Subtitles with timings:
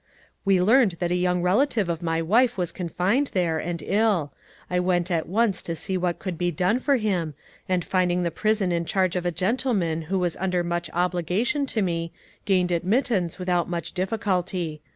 [0.43, 4.33] "We learned that a young relative of my wife was confined there, and ill.
[4.67, 7.35] I went at once to see what could be done for him,
[7.69, 11.83] and finding the prison in charge of a gentleman who was under much obligation to
[11.83, 12.11] me,
[12.45, 14.81] gained admittance without much difficulty.